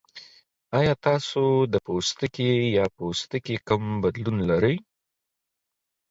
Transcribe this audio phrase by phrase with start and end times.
[0.77, 1.43] ایا تاسو
[1.73, 4.75] د پوستکي یا پوستکي کوم بدلون لرئ؟